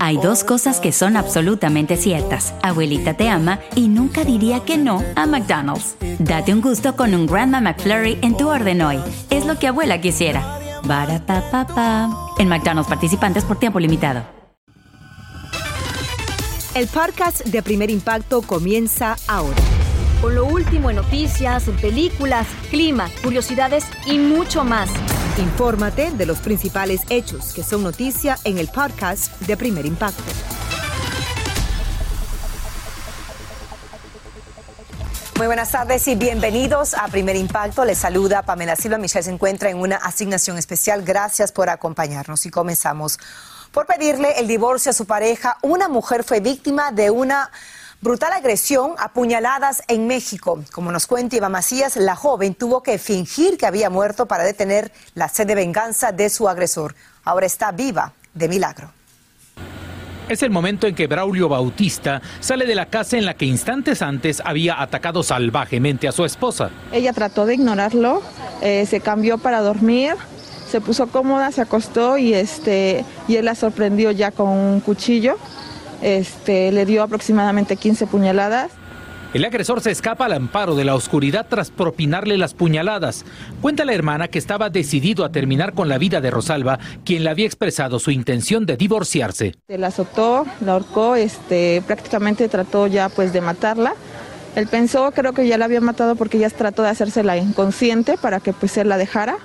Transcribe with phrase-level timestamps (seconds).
[0.00, 2.54] Hay dos cosas que son absolutamente ciertas.
[2.62, 5.96] Abuelita te ama y nunca diría que no a McDonald's.
[6.18, 8.98] Date un gusto con un Grandma McFlurry en tu orden hoy.
[9.30, 10.58] Es lo que abuela quisiera.
[10.84, 12.10] Barapapapa.
[12.38, 14.22] En McDonald's participantes por tiempo limitado.
[16.74, 19.60] El podcast de Primer Impacto comienza ahora.
[20.20, 24.88] Con lo último en noticias, películas, clima, curiosidades y mucho más.
[25.38, 30.22] Infórmate de los principales hechos que son noticia en el podcast de Primer Impacto.
[35.38, 37.86] Muy buenas tardes y bienvenidos a Primer Impacto.
[37.86, 38.98] Les saluda Pamela Silva.
[38.98, 41.02] Michelle se encuentra en una asignación especial.
[41.02, 43.18] Gracias por acompañarnos y comenzamos
[43.72, 45.56] por pedirle el divorcio a su pareja.
[45.62, 47.50] Una mujer fue víctima de una
[48.02, 50.62] brutal agresión a puñaladas en México.
[50.72, 54.92] Como nos cuenta Iván Macías, la joven tuvo que fingir que había muerto para detener
[55.14, 56.96] la sed de venganza de su agresor.
[57.24, 58.90] Ahora está viva de milagro.
[60.28, 64.02] Es el momento en que Braulio Bautista sale de la casa en la que instantes
[64.02, 66.70] antes había atacado salvajemente a su esposa.
[66.90, 68.22] Ella trató de ignorarlo,
[68.62, 70.14] eh, se cambió para dormir,
[70.70, 75.36] se puso cómoda, se acostó y este y él la sorprendió ya con un cuchillo.
[76.02, 78.70] Este, le dio aproximadamente 15 puñaladas.
[79.34, 83.24] El agresor se escapa al amparo de la oscuridad tras propinarle las puñaladas.
[83.62, 87.30] Cuenta la hermana que estaba decidido a terminar con la vida de Rosalba, quien le
[87.30, 89.54] había expresado su intención de divorciarse.
[89.66, 93.94] Se la azotó, la ahorcó, este, prácticamente trató ya pues de matarla.
[94.54, 98.38] Él pensó, creo que ya la había matado porque ya trató de hacérsela inconsciente para
[98.38, 99.38] que pues él la dejara.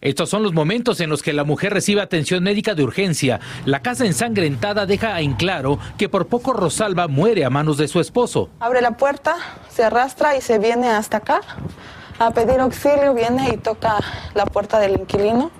[0.00, 3.40] Estos son los momentos en los que la mujer recibe atención médica de urgencia.
[3.64, 8.00] La casa ensangrentada deja en claro que por poco Rosalba muere a manos de su
[8.00, 8.50] esposo.
[8.60, 9.36] Abre la puerta,
[9.68, 11.40] se arrastra y se viene hasta acá
[12.18, 13.98] a pedir auxilio, viene y toca
[14.34, 15.50] la puerta del inquilino.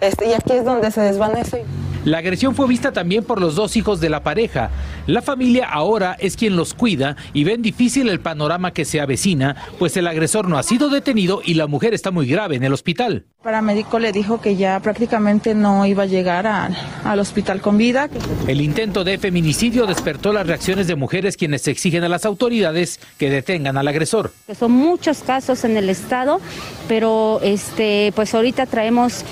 [0.00, 1.64] Este, y aquí es donde se desvanece.
[2.06, 4.70] La agresión fue vista también por los dos hijos de la pareja.
[5.08, 9.56] La familia ahora es quien los cuida y ven difícil el panorama que se avecina,
[9.80, 12.72] pues el agresor no ha sido detenido y la mujer está muy grave en el
[12.72, 13.24] hospital.
[13.38, 16.70] El paramédico le dijo que ya prácticamente no iba a llegar a-
[17.04, 18.08] al hospital con vida.
[18.46, 23.30] El intento de feminicidio despertó las reacciones de mujeres quienes exigen a las autoridades que
[23.30, 24.32] detengan al agresor.
[24.46, 26.40] que son muchos casos en el estado,
[26.86, 29.24] pero este, pues ahorita traemos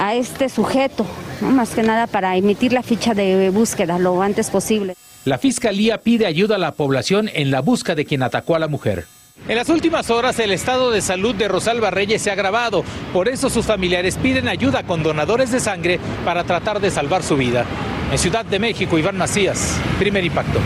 [0.00, 1.04] a este sujeto,
[1.42, 1.50] ¿no?
[1.50, 4.94] más que nada para emitir la ficha de búsqueda lo antes posible.
[5.26, 8.66] La fiscalía pide ayuda a la población en la busca de quien atacó a la
[8.66, 9.06] mujer.
[9.46, 13.28] En las últimas horas el estado de salud de Rosalba Reyes se ha agravado, por
[13.28, 17.66] eso sus familiares piden ayuda con donadores de sangre para tratar de salvar su vida.
[18.10, 20.60] En Ciudad de México, Iván Macías, primer impacto.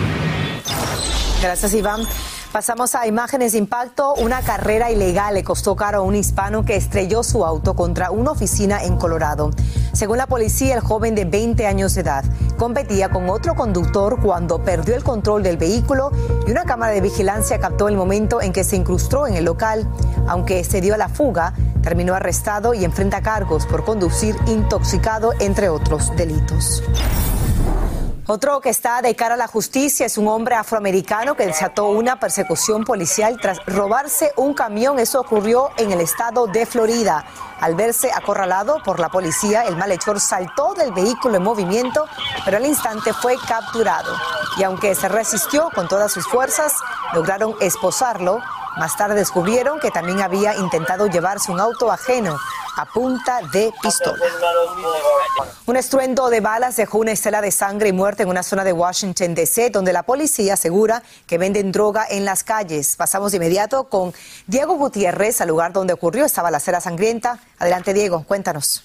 [1.42, 2.06] Gracias, Iván.
[2.54, 4.14] Pasamos a imágenes de impacto.
[4.14, 8.30] Una carrera ilegal le costó caro a un hispano que estrelló su auto contra una
[8.30, 9.50] oficina en Colorado.
[9.92, 12.24] Según la policía, el joven de 20 años de edad
[12.56, 16.12] competía con otro conductor cuando perdió el control del vehículo
[16.46, 19.88] y una cámara de vigilancia captó el momento en que se incrustó en el local.
[20.28, 25.70] Aunque se dio a la fuga, terminó arrestado y enfrenta cargos por conducir intoxicado, entre
[25.70, 26.84] otros delitos.
[28.26, 32.18] Otro que está de cara a la justicia es un hombre afroamericano que desató una
[32.18, 34.98] persecución policial tras robarse un camión.
[34.98, 37.26] Eso ocurrió en el estado de Florida.
[37.60, 42.06] Al verse acorralado por la policía, el malhechor saltó del vehículo en movimiento,
[42.46, 44.16] pero al instante fue capturado.
[44.56, 46.72] Y aunque se resistió con todas sus fuerzas,
[47.12, 48.40] lograron esposarlo.
[48.78, 52.38] Más tarde descubrieron que también había intentado llevarse un auto ajeno
[52.76, 54.24] a punta de pistola.
[55.66, 58.72] Un estruendo de balas dejó una estela de sangre y muerte en una zona de
[58.72, 62.96] Washington, D.C., donde la policía asegura que venden droga en las calles.
[62.96, 64.12] Pasamos de inmediato con
[64.46, 67.38] Diego Gutiérrez al lugar donde ocurrió esta balacera sangrienta.
[67.58, 68.82] Adelante, Diego, cuéntanos.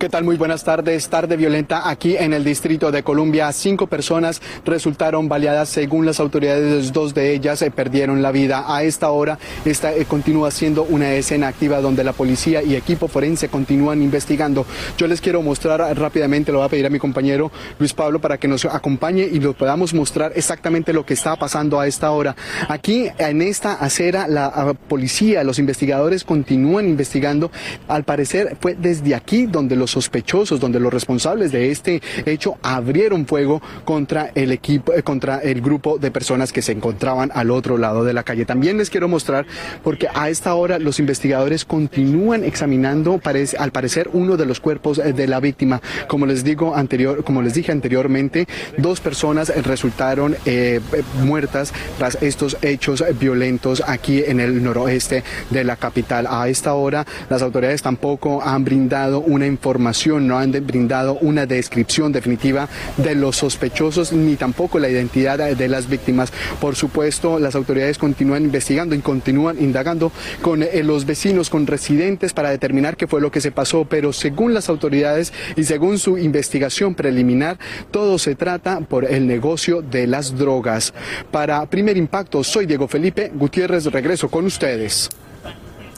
[0.00, 0.24] ¿Qué tal?
[0.24, 1.10] Muy buenas tardes.
[1.10, 3.52] Tarde violenta aquí en el Distrito de Columbia.
[3.52, 5.68] Cinco personas resultaron baleadas.
[5.68, 8.64] Según las autoridades, dos de ellas eh, perdieron la vida.
[8.66, 13.08] A esta hora, esta eh, continúa siendo una escena activa donde la policía y equipo
[13.08, 14.64] forense continúan investigando.
[14.96, 18.38] Yo les quiero mostrar rápidamente, lo voy a pedir a mi compañero Luis Pablo para
[18.38, 22.34] que nos acompañe y lo podamos mostrar exactamente lo que está pasando a esta hora.
[22.68, 27.50] Aquí, en esta acera, la policía, los investigadores continúan investigando.
[27.86, 33.26] Al parecer, fue desde aquí donde los sospechosos, donde los responsables de este hecho abrieron
[33.26, 37.78] fuego contra el equipo, eh, contra el grupo de personas que se encontraban al otro
[37.78, 38.44] lado de la calle.
[38.44, 39.46] También les quiero mostrar,
[39.82, 43.20] porque a esta hora los investigadores continúan examinando,
[43.58, 45.80] al parecer, uno de los cuerpos eh, de la víctima.
[46.08, 48.46] Como les digo anterior, como les dije anteriormente,
[48.76, 50.80] dos personas resultaron eh,
[51.24, 56.26] muertas tras estos hechos violentos aquí en el noroeste de la capital.
[56.28, 62.12] A esta hora, las autoridades tampoco han brindado una información no han brindado una descripción
[62.12, 66.32] definitiva de los sospechosos ni tampoco la identidad de las víctimas.
[66.60, 70.12] Por supuesto, las autoridades continúan investigando y continúan indagando
[70.42, 74.12] con eh, los vecinos, con residentes para determinar qué fue lo que se pasó, pero
[74.12, 77.58] según las autoridades y según su investigación preliminar,
[77.90, 80.92] todo se trata por el negocio de las drogas.
[81.30, 85.10] Para Primer Impacto, soy Diego Felipe Gutiérrez, regreso con ustedes.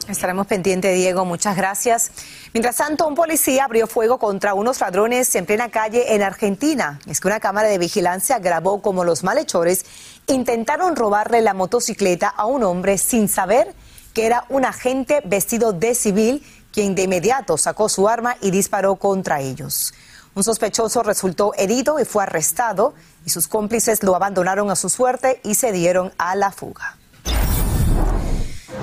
[0.07, 1.23] Estaremos pendientes, Diego.
[1.23, 2.11] Muchas gracias.
[2.53, 6.99] Mientras tanto, un policía abrió fuego contra unos ladrones en plena calle en Argentina.
[7.07, 9.85] Es que una cámara de vigilancia grabó como los malhechores
[10.27, 13.73] intentaron robarle la motocicleta a un hombre sin saber
[14.13, 18.97] que era un agente vestido de civil, quien de inmediato sacó su arma y disparó
[18.97, 19.93] contra ellos.
[20.35, 22.93] Un sospechoso resultó herido y fue arrestado
[23.25, 26.97] y sus cómplices lo abandonaron a su suerte y se dieron a la fuga.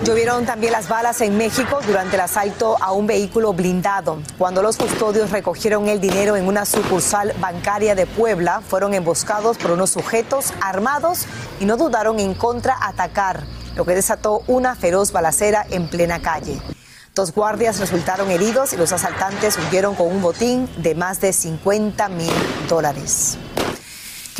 [0.05, 4.19] Llovieron también las balas en México durante el asalto a un vehículo blindado.
[4.39, 9.73] Cuando los custodios recogieron el dinero en una sucursal bancaria de Puebla, fueron emboscados por
[9.73, 11.27] unos sujetos armados
[11.61, 13.45] y no dudaron en contraatacar,
[13.77, 16.63] lo que desató una feroz balacera en plena calle.
[17.15, 22.09] Dos guardias resultaron heridos y los asaltantes huyeron con un botín de más de 50
[22.09, 22.33] mil
[22.69, 23.37] dólares.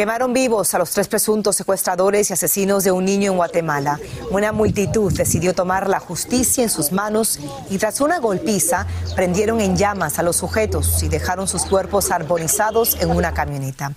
[0.01, 4.01] Quemaron vivos a los tres presuntos secuestradores y asesinos de un niño en Guatemala.
[4.31, 7.39] Una multitud decidió tomar la justicia en sus manos
[7.69, 12.97] y tras una golpiza prendieron en llamas a los sujetos y dejaron sus cuerpos arbonizados
[13.03, 13.93] en una camioneta.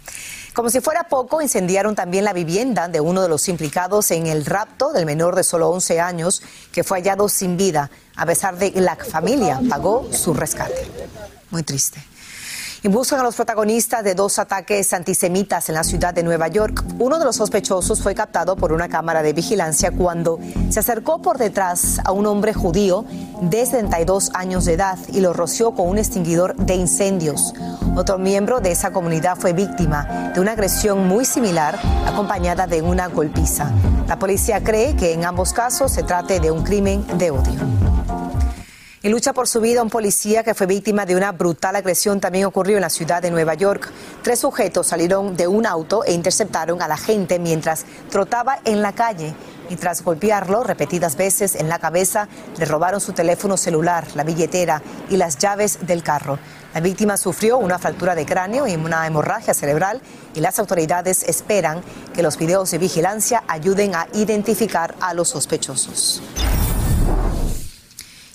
[0.53, 4.45] Como si fuera poco, incendiaron también la vivienda de uno de los implicados en el
[4.45, 8.73] rapto del menor de solo 11 años que fue hallado sin vida, a pesar de
[8.73, 10.85] que la familia pagó su rescate.
[11.50, 12.12] Muy triste
[12.83, 16.83] y buscan a los protagonistas de dos ataques antisemitas en la ciudad de Nueva York.
[17.00, 20.38] Uno de los sospechosos fue captado por una cámara de vigilancia cuando
[20.69, 23.06] se acercó por detrás a un hombre judío
[23.41, 27.53] de 72 años de edad y lo roció con un extinguidor de incendios.
[27.95, 33.07] Otro miembro de esa comunidad fue víctima de una agresión muy similar acompañada de una
[33.07, 33.71] golpiza.
[34.07, 38.02] La policía cree que en ambos casos se trate de un crimen de odio.
[39.03, 42.45] En lucha por su vida, un policía que fue víctima de una brutal agresión también
[42.45, 43.91] ocurrió en la ciudad de Nueva York.
[44.21, 48.94] Tres sujetos salieron de un auto e interceptaron a la gente mientras trotaba en la
[48.94, 49.35] calle.
[49.69, 54.81] Y tras golpearlo repetidas veces en la cabeza, le robaron su teléfono celular, la billetera
[55.09, 56.39] y las llaves del carro.
[56.73, 60.00] La víctima sufrió una fractura de cráneo y una hemorragia cerebral
[60.33, 61.81] y las autoridades esperan
[62.13, 66.24] que los videos de vigilancia ayuden a identificar a los sospechosos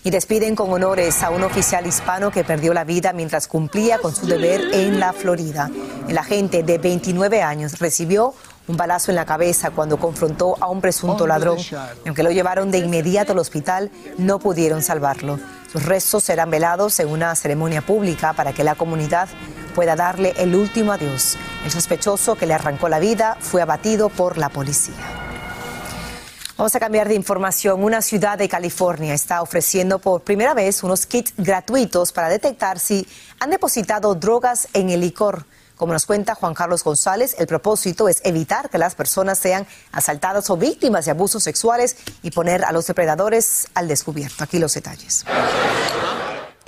[0.08, 4.14] y despiden con honores a un oficial hispano que perdió la vida mientras cumplía con
[4.14, 5.70] su deber en la Florida.
[6.08, 8.32] El agente de 29 años recibió
[8.68, 11.58] un balazo en la cabeza cuando confrontó a un presunto ladrón.
[11.58, 15.38] Y aunque lo llevaron de inmediato al hospital, no pudieron salvarlo.
[15.70, 19.28] Sus restos serán velados en una ceremonia pública para que la comunidad
[19.74, 21.36] pueda darle el último adiós.
[21.66, 25.27] El sospechoso que le arrancó la vida fue abatido por la policía.
[26.58, 27.84] Vamos a cambiar de información.
[27.84, 33.06] Una ciudad de California está ofreciendo por primera vez unos kits gratuitos para detectar si
[33.38, 35.44] han depositado drogas en el licor.
[35.76, 40.50] Como nos cuenta Juan Carlos González, el propósito es evitar que las personas sean asaltadas
[40.50, 44.42] o víctimas de abusos sexuales y poner a los depredadores al descubierto.
[44.42, 45.24] Aquí los detalles.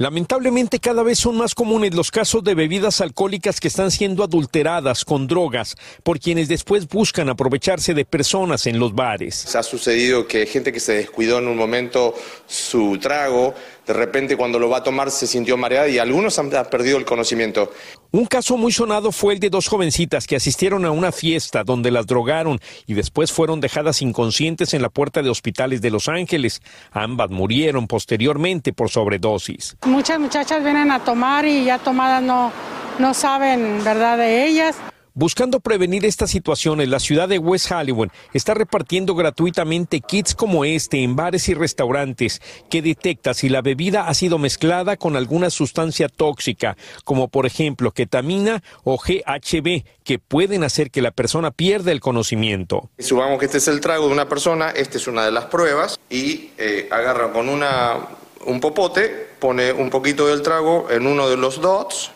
[0.00, 5.04] Lamentablemente cada vez son más comunes los casos de bebidas alcohólicas que están siendo adulteradas
[5.04, 9.54] con drogas por quienes después buscan aprovecharse de personas en los bares.
[9.54, 12.14] Ha sucedido que gente que se descuidó en un momento
[12.46, 13.54] su trago
[13.90, 17.04] de repente cuando lo va a tomar se sintió mareada y algunos han perdido el
[17.04, 17.72] conocimiento.
[18.12, 21.90] Un caso muy sonado fue el de dos jovencitas que asistieron a una fiesta donde
[21.90, 26.62] las drogaron y después fueron dejadas inconscientes en la puerta de hospitales de Los Ángeles.
[26.92, 29.76] Ambas murieron posteriormente por sobredosis.
[29.84, 32.52] Muchas muchachas vienen a tomar y ya tomadas no,
[33.00, 34.76] no saben, ¿verdad?, de ellas.
[35.14, 41.02] Buscando prevenir estas situaciones, la ciudad de West Hollywood está repartiendo gratuitamente kits como este
[41.02, 42.40] en bares y restaurantes
[42.70, 47.90] que detecta si la bebida ha sido mezclada con alguna sustancia tóxica, como por ejemplo
[47.90, 52.88] ketamina o GHB, que pueden hacer que la persona pierda el conocimiento.
[53.00, 55.98] Subamos que este es el trago de una persona, esta es una de las pruebas
[56.08, 57.96] y eh, agarra con una,
[58.44, 62.12] un popote, pone un poquito del trago en uno de los dots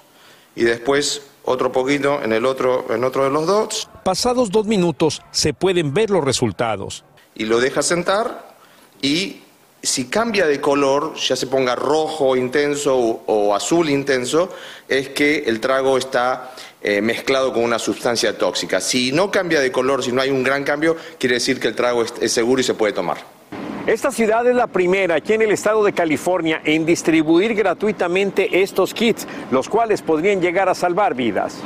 [0.54, 3.88] y después otro poquito en el otro, en otro de los dots.
[4.04, 7.04] Pasados dos minutos se pueden ver los resultados.
[7.34, 8.54] Y lo deja sentar
[9.02, 9.40] y
[9.82, 14.48] si cambia de color, ya se ponga rojo intenso o, azul intenso,
[14.88, 18.80] es que el trago está eh, mezclado con una sustancia tóxica.
[18.80, 21.74] Si no cambia de color, si no hay un gran cambio, quiere decir que el
[21.74, 23.33] trago es seguro y se puede tomar.
[23.86, 28.94] Esta ciudad es la primera aquí en el estado de California en distribuir gratuitamente estos
[28.94, 31.60] kits, los cuales podrían llegar a salvar vidas.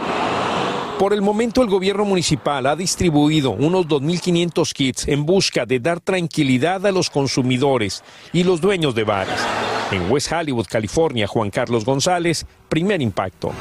[0.99, 6.01] Por el momento el gobierno municipal ha distribuido unos 2.500 kits en busca de dar
[6.01, 9.41] tranquilidad a los consumidores y los dueños de bares.
[9.93, 13.53] En West Hollywood, California, Juan Carlos González, primer impacto.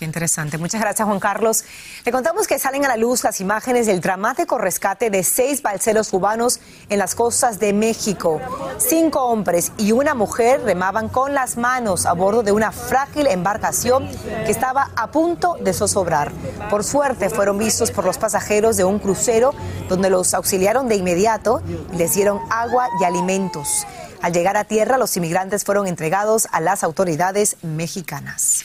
[0.00, 0.56] Qué interesante.
[0.56, 1.62] Muchas gracias, Juan Carlos.
[2.06, 6.08] Le contamos que salen a la luz las imágenes del dramático rescate de seis balseros
[6.08, 8.40] cubanos en las costas de México.
[8.78, 14.08] Cinco hombres y una mujer remaban con las manos a bordo de una frágil embarcación
[14.46, 16.32] que estaba a punto de zozobrar.
[16.70, 19.52] Por suerte, fueron vistos por los pasajeros de un crucero
[19.90, 21.60] donde los auxiliaron de inmediato
[21.92, 23.86] y les dieron agua y alimentos.
[24.22, 28.64] Al llegar a tierra, los inmigrantes fueron entregados a las autoridades mexicanas.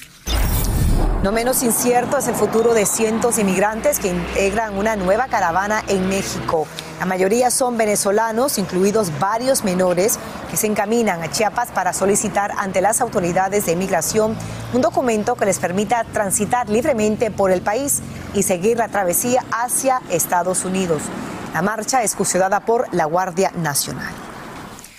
[1.25, 5.84] No menos incierto es el futuro de cientos de inmigrantes que integran una nueva caravana
[5.88, 6.67] en México.
[7.00, 10.20] La mayoría son venezolanos, incluidos varios menores,
[10.51, 14.38] que se encaminan a Chiapas para solicitar ante las autoridades de inmigración
[14.72, 18.03] un documento que les permita transitar libremente por el país
[18.36, 21.01] y seguir la travesía hacia Estados Unidos.
[21.55, 24.13] La marcha es custodiada por la Guardia Nacional.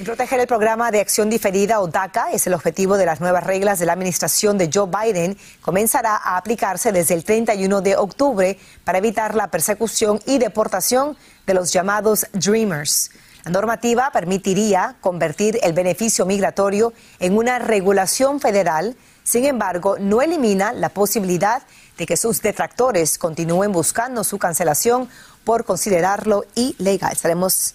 [0.04, 3.78] Proteger el programa de acción diferida o DACA es el objetivo de las nuevas reglas
[3.78, 5.38] de la administración de Joe Biden.
[5.62, 11.54] Comenzará a aplicarse desde el 31 de octubre para evitar la persecución y deportación de
[11.54, 13.10] los llamados Dreamers.
[13.44, 18.98] La normativa permitiría convertir el beneficio migratorio en una regulación federal.
[19.24, 21.62] Sin embargo, no elimina la posibilidad
[21.96, 25.08] de que sus detractores continúen buscando su cancelación
[25.42, 27.12] por considerarlo ilegal.
[27.12, 27.74] Estaremos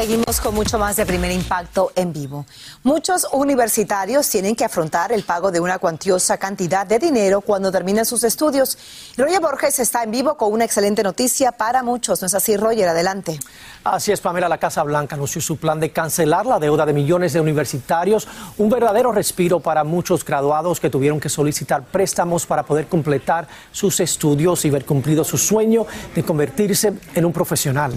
[0.00, 2.46] Seguimos con mucho más de primer impacto en vivo.
[2.84, 8.06] Muchos universitarios tienen que afrontar el pago de una cuantiosa cantidad de dinero cuando terminan
[8.06, 8.78] sus estudios.
[9.18, 12.22] Roger Borges está en vivo con una excelente noticia para muchos.
[12.22, 12.88] ¿No es así, Roger?
[12.88, 13.38] Adelante.
[13.84, 14.48] Así es, Pamela.
[14.48, 18.26] La Casa Blanca anunció su plan de cancelar la deuda de millones de universitarios.
[18.56, 24.00] Un verdadero respiro para muchos graduados que tuvieron que solicitar préstamos para poder completar sus
[24.00, 27.92] estudios y ver cumplido su sueño de convertirse en un profesional.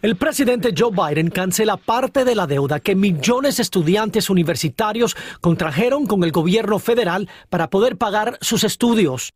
[0.00, 6.06] El presidente Joe Biden cancela parte de la deuda que millones de estudiantes universitarios contrajeron
[6.06, 9.32] con el gobierno federal para poder pagar sus estudios.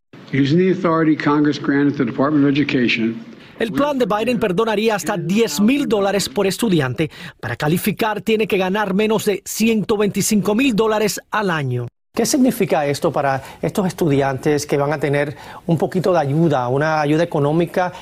[3.58, 7.10] El plan de Biden perdonaría hasta 10 mil dólares por estudiante.
[7.40, 11.88] Para calificar tiene que ganar menos de 125 mil dólares al año.
[12.14, 17.00] ¿Qué significa esto para estos estudiantes que van a tener un poquito de ayuda, una
[17.00, 17.92] ayuda económica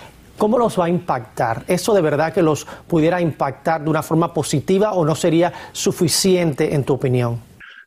[0.41, 1.65] ¿Cómo los va a impactar?
[1.69, 6.75] ¿Eso de verdad que los pudiera impactar de una forma positiva o no sería suficiente
[6.75, 7.39] en tu opinión?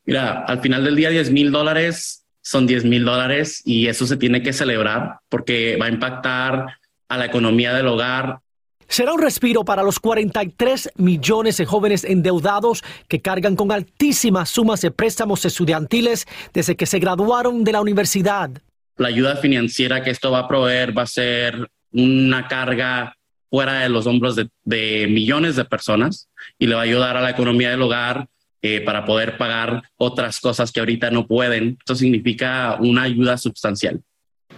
[0.05, 4.17] Mira, al final del día 10 mil dólares son 10 mil dólares y eso se
[4.17, 6.67] tiene que celebrar porque va a impactar
[7.09, 8.37] a la economía del hogar.
[8.87, 14.79] Será un respiro para los 43 millones de jóvenes endeudados que cargan con altísimas sumas
[14.81, 18.51] de préstamos estudiantiles desde que se graduaron de la universidad.
[18.97, 23.15] La ayuda financiera que esto va a proveer va a ser una carga
[23.49, 27.29] fuera de los hombros de, millones de personas y le va a ayudar a la
[27.29, 28.27] economía del hogar
[28.61, 31.77] eh, para poder pagar otras cosas que ahorita no pueden.
[31.79, 34.01] Esto significa una ayuda sustancial.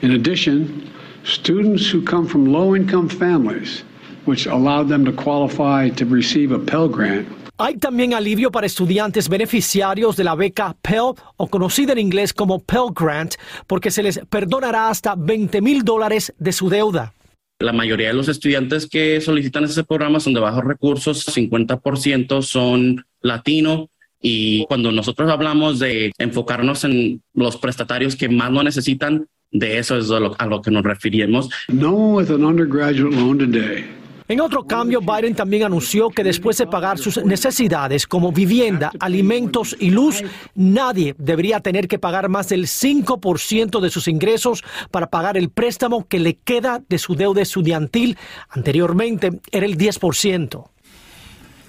[0.01, 0.83] In addition,
[1.23, 3.83] students who come from low-income families,
[4.25, 7.27] which allow them to qualify to receive a Pell Grant,
[7.57, 12.59] hay también alivio para estudiantes beneficiarios de la beca Pell o conocida en inglés como
[12.59, 17.14] Pell Grant, porque se les perdonará hasta 20 mil dólares de su deuda.
[17.59, 23.05] La mayoría de los estudiantes que solicitan ese programa son de bajos recursos, 50% son
[23.21, 23.89] latino
[24.21, 29.97] y cuando nosotros hablamos de enfocarnos en los prestatarios que más lo necesitan, de eso
[29.97, 31.49] es a lo, a lo que nos referimos.
[31.69, 33.85] No with an undergraduate loan today
[34.27, 39.75] en otro cambio, Biden también anunció que después de pagar sus necesidades como vivienda, alimentos
[39.79, 40.23] y luz,
[40.55, 46.07] nadie debería tener que pagar más del 5% de sus ingresos para pagar el préstamo
[46.07, 48.17] que le queda de su deuda estudiantil.
[48.49, 50.74] Anteriormente era el 10%.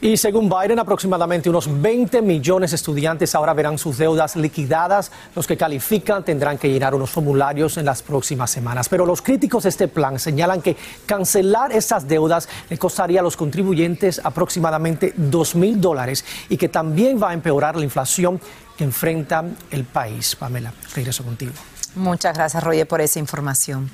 [0.00, 5.10] Y según Biden, aproximadamente unos 20 millones de estudiantes ahora verán sus deudas liquidadas.
[5.34, 8.90] Los que califican tendrán que llenar unos formularios en las próximas semanas.
[8.90, 10.76] Pero los críticos de este plan señalan que
[11.06, 17.20] cancelar esas deudas le costaría a los contribuyentes aproximadamente 2 mil dólares y que también
[17.20, 18.38] va a empeorar la inflación
[18.76, 20.36] que enfrenta el país.
[20.36, 21.52] Pamela, regreso contigo.
[21.94, 23.90] Muchas gracias, Roger, por esa información.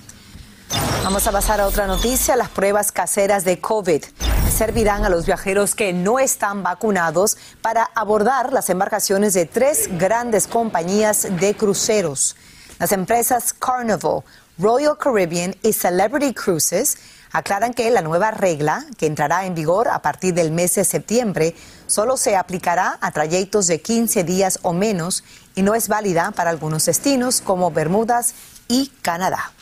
[1.05, 2.37] Vamos a pasar a otra noticia.
[2.37, 4.04] Las pruebas caseras de COVID
[4.52, 10.47] servirán a los viajeros que no están vacunados para abordar las embarcaciones de tres grandes
[10.47, 12.37] compañías de cruceros.
[12.78, 14.23] Las empresas Carnival,
[14.58, 16.99] Royal Caribbean y Celebrity Cruises
[17.32, 21.56] aclaran que la nueva regla, que entrará en vigor a partir del mes de septiembre,
[21.87, 26.50] solo se aplicará a trayectos de 15 días o menos y no es válida para
[26.50, 28.35] algunos destinos como Bermudas
[28.69, 29.52] y Canadá.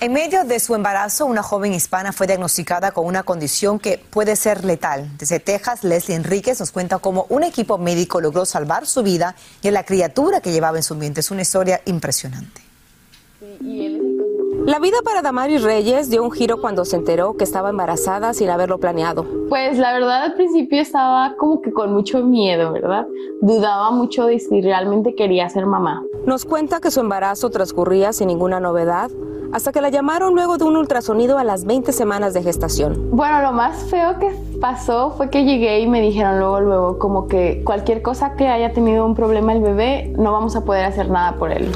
[0.00, 4.36] En medio de su embarazo, una joven hispana fue diagnosticada con una condición que puede
[4.36, 5.08] ser letal.
[5.18, 9.70] Desde Texas, Leslie Enríquez nos cuenta cómo un equipo médico logró salvar su vida y
[9.70, 11.20] la criatura que llevaba en su mente.
[11.20, 12.60] Es una historia impresionante.
[14.66, 18.48] La vida para Damaris Reyes dio un giro cuando se enteró que estaba embarazada sin
[18.48, 19.26] haberlo planeado.
[19.50, 23.06] Pues la verdad al principio estaba como que con mucho miedo, ¿verdad?
[23.42, 26.02] Dudaba mucho de si realmente quería ser mamá.
[26.24, 29.10] Nos cuenta que su embarazo transcurría sin ninguna novedad
[29.52, 33.10] hasta que la llamaron luego de un ultrasonido a las 20 semanas de gestación.
[33.10, 37.28] Bueno, lo más feo que pasó fue que llegué y me dijeron luego, luego, como
[37.28, 41.10] que cualquier cosa que haya tenido un problema el bebé, no vamos a poder hacer
[41.10, 41.70] nada por él.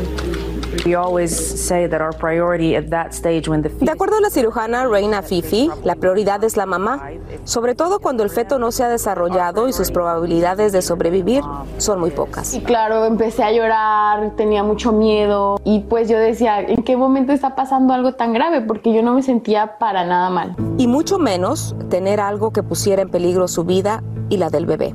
[3.80, 7.10] De acuerdo a la cirujana Reina Fifi, la prioridad es la mamá,
[7.44, 11.42] sobre todo cuando el feto no se ha desarrollado y sus probabilidades de sobrevivir
[11.78, 12.54] son muy pocas.
[12.54, 17.32] Y claro, empecé a llorar, tenía mucho miedo y pues yo decía, ¿en qué momento
[17.32, 18.60] está pasando algo tan grave?
[18.60, 20.54] Porque yo no me sentía para nada mal.
[20.76, 24.94] Y mucho menos tener algo que pusiera en peligro su vida y la del bebé.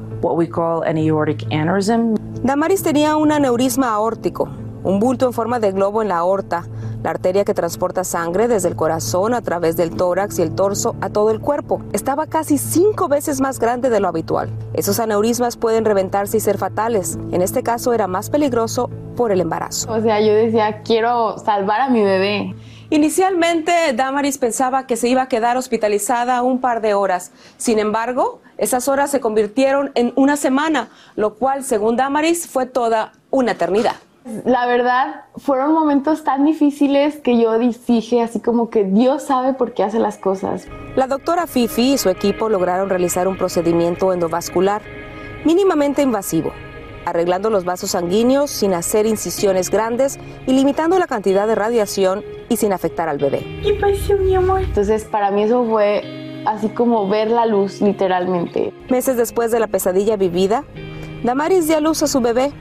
[2.44, 4.50] Damaris tenía un aneurisma aórtico,
[4.84, 6.66] un bulto en forma de globo en la aorta,
[7.04, 10.96] la arteria que transporta sangre desde el corazón a través del tórax y el torso
[11.02, 11.82] a todo el cuerpo.
[11.92, 14.50] Estaba casi cinco veces más grande de lo habitual.
[14.74, 17.18] Esos aneurismas pueden reventarse y ser fatales.
[17.32, 19.92] En este caso era más peligroso por el embarazo.
[19.92, 22.56] O sea, yo decía, quiero salvar a mi bebé.
[22.90, 27.32] Inicialmente, Damaris pensaba que se iba a quedar hospitalizada un par de horas.
[27.58, 33.14] Sin embargo, esas horas se convirtieron en una semana, lo cual, según Damaris, fue toda
[33.32, 33.96] una eternidad.
[34.46, 39.74] La verdad, fueron momentos tan difíciles que yo dije así como que Dios sabe por
[39.74, 40.68] qué hace las cosas.
[40.96, 44.82] La doctora Fifi y su equipo lograron realizar un procedimiento endovascular
[45.44, 46.54] mínimamente invasivo,
[47.06, 52.56] arreglando los vasos sanguíneos sin hacer incisiones grandes y limitando la cantidad de radiación y
[52.56, 53.46] sin afectar al bebé.
[53.62, 54.62] ¿Qué pasó, mi amor?
[54.62, 58.74] Entonces, para mí eso fue así como ver la luz literalmente.
[58.90, 60.64] Meses después de la pesadilla vivida,
[61.24, 62.54] Damaris dio a luz a su bebé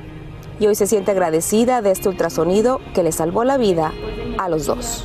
[0.62, 3.92] y hoy se siente agradecida de este ultrasonido que le salvó la vida
[4.38, 5.04] a los dos.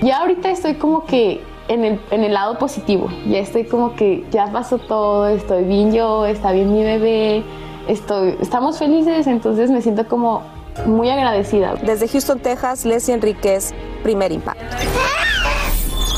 [0.00, 4.24] Ya ahorita estoy como que en el, en el lado positivo, ya estoy como que
[4.30, 7.42] ya pasó todo, estoy bien yo, está bien mi bebé,
[7.88, 10.42] estoy, estamos felices, entonces me siento como
[10.86, 11.74] muy agradecida.
[11.82, 14.64] Desde Houston, Texas, Leslie Enríquez, Primer Impacto.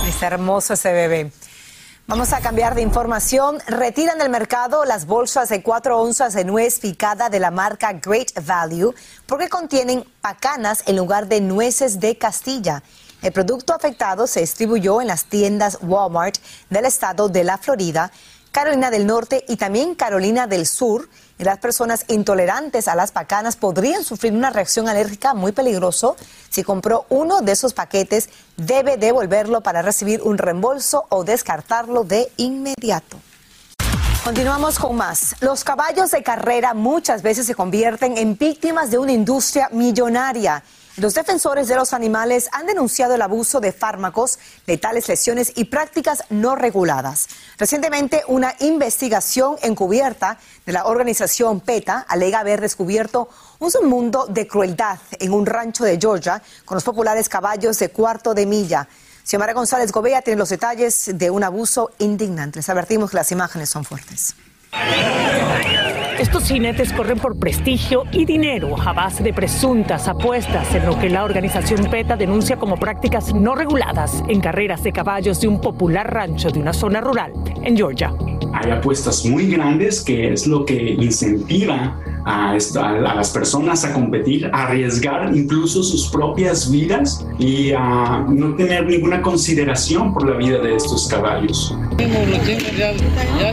[0.07, 1.31] Está hermoso ese bebé.
[2.07, 3.61] Vamos a cambiar de información.
[3.67, 8.45] Retiran del mercado las bolsas de 4 onzas de nuez picada de la marca Great
[8.45, 12.83] Value porque contienen pacanas en lugar de nueces de Castilla.
[13.23, 16.37] El producto afectado se distribuyó en las tiendas Walmart
[16.69, 18.13] del estado de la Florida,
[18.53, 21.09] Carolina del Norte y también Carolina del Sur.
[21.39, 26.17] Y las personas intolerantes a las pacanas podrían sufrir una reacción alérgica muy peligroso.
[26.49, 32.31] Si compró uno de esos paquetes, debe devolverlo para recibir un reembolso o descartarlo de
[32.37, 33.19] inmediato.
[34.25, 35.37] Continuamos con más.
[35.41, 40.63] Los caballos de carrera muchas veces se convierten en víctimas de una industria millonaria.
[40.97, 46.23] Los defensores de los animales han denunciado el abuso de fármacos, letales lesiones y prácticas
[46.31, 47.27] no reguladas.
[47.59, 53.29] Recientemente, una investigación encubierta de la organización PETA alega haber descubierto
[53.59, 58.33] un mundo de crueldad en un rancho de Georgia con los populares caballos de cuarto
[58.33, 58.87] de milla.
[59.25, 62.61] Xiomara González Gobea tiene los detalles de un abuso indignante.
[62.61, 64.37] Les advertimos que las imágenes son fuertes.
[66.19, 71.11] Estos jinetes corren por prestigio y dinero a base de presuntas apuestas en lo que
[71.11, 76.13] la organización PETA denuncia como prácticas no reguladas en carreras de caballos de un popular
[76.13, 78.15] rancho de una zona rural en Georgia.
[78.53, 84.49] Hay apuestas muy grandes que es lo que incentiva a, a, las personas a competir,
[84.53, 90.59] a arriesgar incluso sus propias vidas y a no tener ninguna consideración por la vida
[90.59, 91.77] de estos caballos.
[91.99, 92.93] Ya,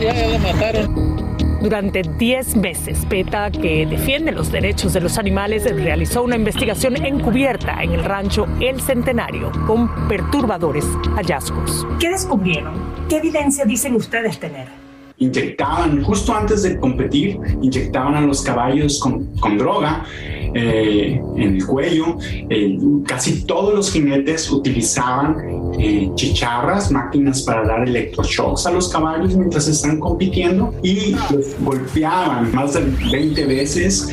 [0.00, 1.21] ya, mataron.
[1.62, 7.80] Durante 10 meses, PETA, que defiende los derechos de los animales, realizó una investigación encubierta
[7.84, 11.86] en el rancho El Centenario con perturbadores hallazgos.
[12.00, 12.74] ¿Qué descubrieron?
[13.08, 14.82] ¿Qué evidencia dicen ustedes tener?
[15.18, 20.04] inyectaban, justo antes de competir, inyectaban a los caballos con, con droga
[20.54, 22.16] eh, en el cuello.
[22.20, 29.34] Eh, casi todos los jinetes utilizaban eh, chicharras, máquinas para dar electroshocks a los caballos
[29.34, 34.08] mientras están compitiendo y los golpeaban más de 20 veces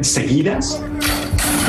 [0.00, 0.82] seguidas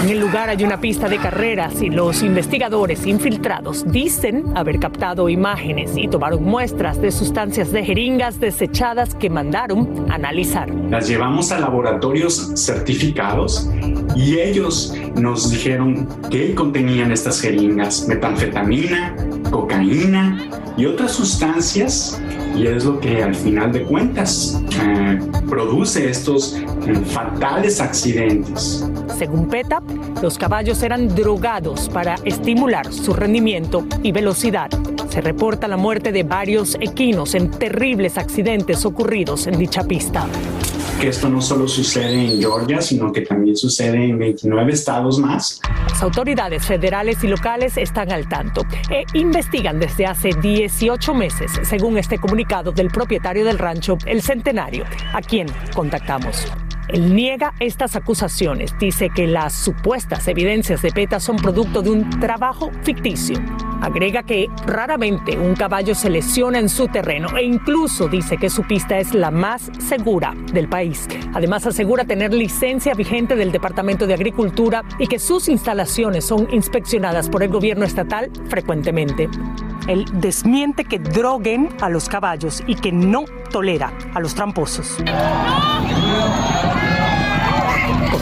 [0.03, 5.29] en el lugar hay una pista de carreras y los investigadores infiltrados dicen haber captado
[5.29, 10.69] imágenes y tomaron muestras de sustancias de jeringas desechadas que mandaron analizar.
[10.89, 13.69] Las llevamos a laboratorios certificados
[14.13, 19.15] y ellos nos dijeron que contenían estas jeringas, metanfetamina,
[19.51, 22.21] cocaína y otras sustancias
[22.55, 28.85] y es lo que al final de cuentas eh, produce estos eh, fatales accidentes.
[29.17, 29.81] Según PETA,
[30.21, 34.69] los caballos eran drogados para estimular su rendimiento y velocidad.
[35.09, 40.27] Se reporta la muerte de varios equinos en terribles accidentes ocurridos en dicha pista
[41.03, 45.59] que esto no solo sucede en Georgia, sino que también sucede en 29 estados más.
[45.89, 51.97] Las autoridades federales y locales están al tanto e investigan desde hace 18 meses, según
[51.97, 56.47] este comunicado del propietario del rancho El Centenario, a quien contactamos.
[56.93, 62.07] Él niega estas acusaciones, dice que las supuestas evidencias de PETA son producto de un
[62.19, 63.39] trabajo ficticio.
[63.81, 68.61] Agrega que raramente un caballo se lesiona en su terreno e incluso dice que su
[68.67, 71.07] pista es la más segura del país.
[71.33, 77.27] Además asegura tener licencia vigente del Departamento de Agricultura y que sus instalaciones son inspeccionadas
[77.27, 79.29] por el gobierno estatal frecuentemente.
[79.87, 84.99] Él desmiente que droguen a los caballos y que no tolera a los tramposos.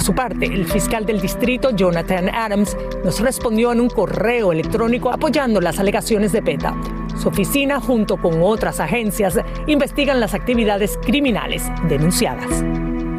[0.02, 5.12] Por su parte, el fiscal del distrito, Jonathan Adams, nos respondió en un correo electrónico
[5.12, 6.76] apoyando las alegaciones de PETA.
[7.22, 9.38] Su oficina, junto con otras agencias,
[9.68, 12.64] investigan las actividades criminales denunciadas.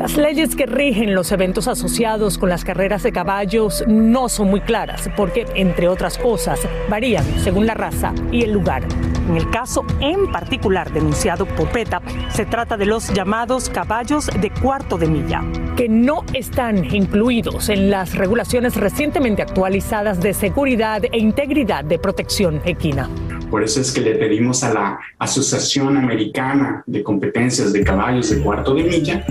[0.02, 4.60] Las leyes que rigen los eventos asociados con las carreras de caballos no son muy
[4.60, 8.82] claras porque, entre otras cosas, varían según la raza y el lugar.
[9.28, 14.50] En el caso en particular denunciado por PETA, se trata de los llamados caballos de
[14.50, 15.44] cuarto de milla,
[15.76, 22.60] que no están incluidos en las regulaciones recientemente actualizadas de seguridad e integridad de protección
[22.64, 23.08] equina.
[23.52, 28.40] Por eso es que le pedimos a la Asociación Americana de Competencias de Caballos de
[28.40, 29.26] Cuarto de Milla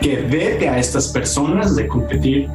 [0.00, 2.48] que vete a estas personas de competir.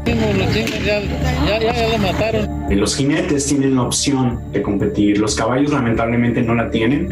[2.72, 7.10] Los jinetes tienen la opción de competir, los caballos lamentablemente no la tienen.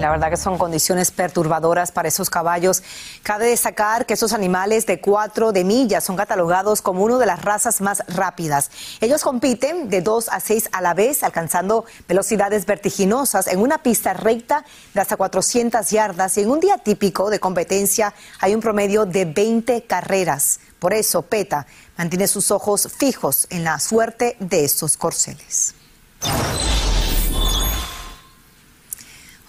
[0.00, 2.82] La verdad que son condiciones perturbadoras para esos caballos.
[3.24, 7.42] Cabe destacar que esos animales de cuatro de millas son catalogados como una de las
[7.42, 8.70] razas más rápidas.
[9.00, 14.14] Ellos compiten de dos a seis a la vez, alcanzando velocidades vertiginosas en una pista
[14.14, 19.04] recta de hasta 400 yardas y en un día típico de competencia hay un promedio
[19.04, 20.60] de 20 carreras.
[20.78, 25.74] Por eso PETA mantiene sus ojos fijos en la suerte de estos corceles.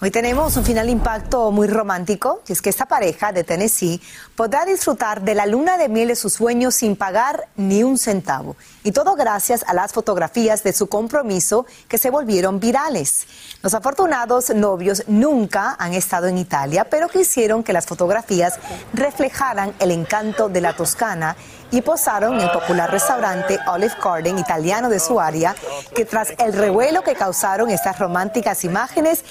[0.02, 4.00] Hoy tenemos un final impacto muy romántico, es que esta pareja de Tennessee
[4.34, 8.56] podrá disfrutar de la luna de miel de sus sueños sin pagar ni un centavo.
[8.82, 13.26] Y todo gracias a las fotografías de su compromiso que se volvieron virales.
[13.62, 18.58] Los afortunados novios nunca han estado en Italia, pero quisieron que las fotografías
[18.94, 21.36] reflejaran el encanto de la Toscana
[21.70, 25.54] y posaron en el popular restaurante Olive Garden italiano de su área,
[25.94, 29.24] que tras el revuelo que causaron estas románticas imágenes,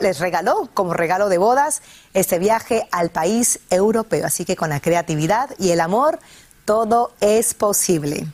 [0.00, 1.82] les regaló como regalo de bodas
[2.14, 4.26] este viaje al país europeo.
[4.26, 6.18] Así que con la creatividad y el amor,
[6.64, 8.26] todo es posible.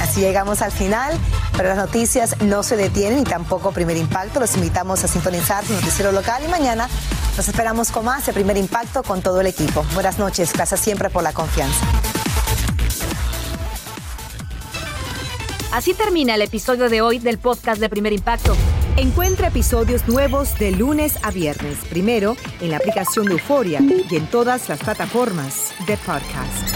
[0.00, 1.18] Así llegamos al final,
[1.56, 4.40] pero las noticias no se detienen y tampoco Primer Impacto.
[4.40, 6.88] Los invitamos a sintonizar su noticiero local y mañana
[7.36, 9.84] nos esperamos con más de Primer Impacto con todo el equipo.
[9.94, 11.86] Buenas noches, gracias siempre por la confianza.
[15.72, 18.56] Así termina el episodio de hoy del podcast de Primer Impacto.
[18.96, 24.26] Encuentra episodios nuevos de lunes a viernes, primero en la aplicación de Euforia y en
[24.28, 26.75] todas las plataformas de podcast.